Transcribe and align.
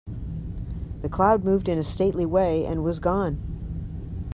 The 1.03 1.09
cloud 1.09 1.43
moved 1.43 1.69
in 1.69 1.77
a 1.77 1.83
stately 1.83 2.25
way 2.25 2.65
and 2.65 2.83
was 2.83 2.97
gone. 2.97 3.39